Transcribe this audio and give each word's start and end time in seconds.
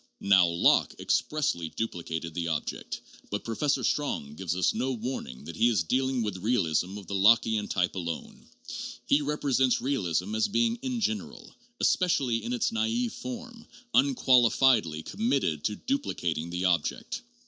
Now 0.19 0.47
Locke 0.47 0.95
expressly 0.97 1.69
duplicated 1.69 2.33
the 2.33 2.47
object; 2.47 3.01
but 3.29 3.43
Professor 3.43 3.83
Strong 3.83 4.33
gives 4.33 4.55
us 4.55 4.73
no 4.73 4.93
warning 4.93 5.43
that 5.43 5.55
he 5.55 5.69
is 5.69 5.83
dealing 5.83 6.23
with 6.23 6.37
realism 6.37 6.97
of 6.97 7.05
the 7.05 7.13
Lockean 7.13 7.69
type 7.69 7.93
alone; 7.93 8.47
he 9.05 9.21
represents 9.21 9.79
realism 9.79 10.33
as 10.33 10.47
being 10.47 10.77
in 10.77 11.01
general, 11.01 11.53
especially 11.79 12.41
in 12.43 12.51
its 12.51 12.71
naive 12.71 13.13
form, 13.13 13.67
unqualifiedly 13.93 15.03
committed 15.05 15.63
to 15.65 15.75
duplicating 15.75 16.49
the 16.49 16.65
object. 16.65 17.21